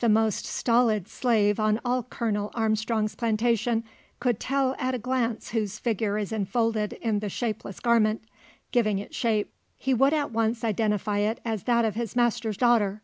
The 0.00 0.08
most 0.08 0.46
stolid 0.46 1.06
slave 1.06 1.60
on 1.60 1.80
all 1.84 2.02
Colonel 2.02 2.50
Armstrong's 2.54 3.14
plantation, 3.14 3.84
could 4.20 4.40
tell 4.40 4.74
at 4.78 4.94
a 4.94 4.98
glance 4.98 5.50
whose 5.50 5.78
figure 5.78 6.16
is 6.16 6.32
enfolded 6.32 6.94
in 6.94 7.18
the 7.18 7.28
shapeless 7.28 7.78
garment, 7.78 8.22
giving 8.72 8.98
it 8.98 9.14
shape. 9.14 9.52
He 9.76 9.92
would 9.92 10.14
at 10.14 10.32
once 10.32 10.64
identify 10.64 11.18
it 11.18 11.40
as 11.44 11.64
that 11.64 11.84
of 11.84 11.94
his 11.94 12.16
master's 12.16 12.56
daughter. 12.56 13.02